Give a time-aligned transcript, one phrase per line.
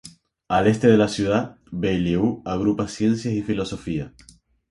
[0.47, 4.11] Al este de la ciudad, Beaulieu agrupa ciencias y filosofía.